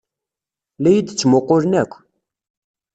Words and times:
La 0.81 0.89
iyi-d-ttmuqqulen 0.91 1.73
akk. 1.81 1.93